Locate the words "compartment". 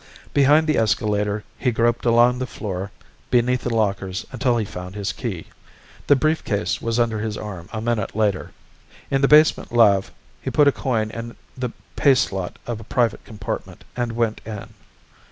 13.25-13.83